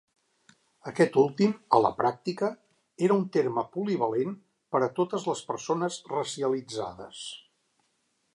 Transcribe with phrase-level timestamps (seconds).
[0.91, 2.49] Aquest últim, a la pràctica,
[3.09, 4.35] era un terme "polivalent"
[4.73, 7.25] per a totes les persones racialitzades.